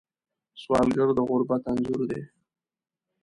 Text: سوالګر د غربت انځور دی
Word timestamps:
سوالګر 0.61 1.09
د 1.17 1.19
غربت 1.29 1.61
انځور 1.71 2.01
دی 2.09 2.21